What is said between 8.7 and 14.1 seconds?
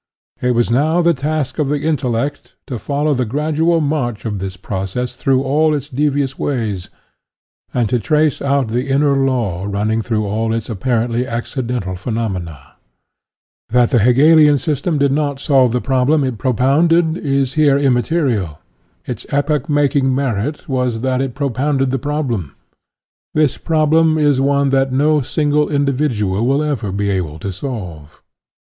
inner law running through all its apparently accidental phe nomena. That the